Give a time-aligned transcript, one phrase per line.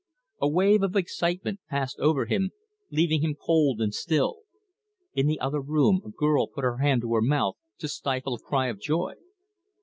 [0.39, 2.49] A wave of excitement passed over him,
[2.89, 4.39] leaving him cold and still.
[5.13, 8.39] In the other room a girl put her hand to her mouth to stifle a
[8.39, 9.13] cry of joy.